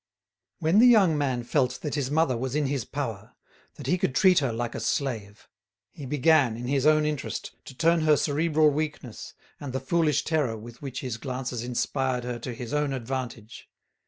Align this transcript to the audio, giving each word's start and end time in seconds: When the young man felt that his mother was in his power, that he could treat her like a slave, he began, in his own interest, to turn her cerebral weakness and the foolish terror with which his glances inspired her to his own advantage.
When 0.57 0.79
the 0.79 0.87
young 0.87 1.15
man 1.15 1.43
felt 1.43 1.81
that 1.81 1.93
his 1.93 2.09
mother 2.09 2.35
was 2.35 2.55
in 2.55 2.65
his 2.65 2.85
power, 2.85 3.35
that 3.75 3.85
he 3.85 3.99
could 3.99 4.15
treat 4.15 4.39
her 4.39 4.51
like 4.51 4.73
a 4.73 4.79
slave, 4.79 5.47
he 5.91 6.07
began, 6.07 6.57
in 6.57 6.65
his 6.65 6.87
own 6.87 7.05
interest, 7.05 7.51
to 7.65 7.75
turn 7.77 8.01
her 8.01 8.17
cerebral 8.17 8.71
weakness 8.71 9.35
and 9.59 9.73
the 9.73 9.79
foolish 9.79 10.23
terror 10.23 10.57
with 10.57 10.81
which 10.81 11.01
his 11.01 11.17
glances 11.17 11.61
inspired 11.63 12.23
her 12.23 12.39
to 12.39 12.53
his 12.55 12.73
own 12.73 12.93
advantage. 12.93 13.69